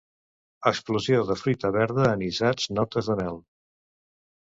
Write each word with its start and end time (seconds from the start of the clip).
Explosió 0.71 1.19
de 1.27 1.37
fruita 1.43 1.71
verda, 1.77 2.09
anisats, 2.17 2.69
notes 2.81 3.15
de 3.15 3.23
mel. 3.25 3.43